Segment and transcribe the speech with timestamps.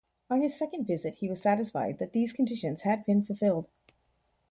[0.31, 3.67] On his second visit he was satisfied that these conditions had been fulfilled.